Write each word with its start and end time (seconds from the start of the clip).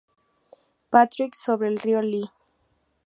Patrick 0.89 1.35
sobre 1.35 1.67
el 1.67 1.77
Río 1.77 2.01
Lee. 2.01 2.31